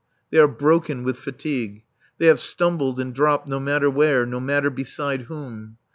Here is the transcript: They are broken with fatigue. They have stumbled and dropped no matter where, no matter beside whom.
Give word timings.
They 0.31 0.39
are 0.39 0.47
broken 0.47 1.03
with 1.03 1.19
fatigue. 1.19 1.83
They 2.17 2.25
have 2.25 2.39
stumbled 2.39 2.99
and 2.99 3.13
dropped 3.13 3.47
no 3.47 3.59
matter 3.59 3.87
where, 3.87 4.25
no 4.25 4.39
matter 4.39 4.71
beside 4.71 5.25
whom. 5.25 5.77